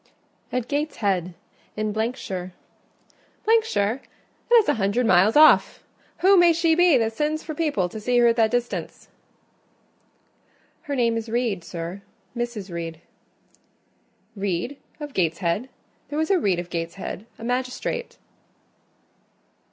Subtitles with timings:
[0.51, 1.35] "At Gateshead;
[1.77, 2.53] in ——shire.""
[3.63, 4.01] shire?
[4.49, 5.83] That is a hundred miles off!
[6.21, 9.09] Who may she be that sends for people to see her that distance?"
[10.81, 12.71] "Her name is Reed, sir—Mrs.
[12.71, 12.99] Reed."
[14.35, 15.69] "Reed of Gateshead?
[16.09, 18.17] There was a Reed of Gateshead, a magistrate."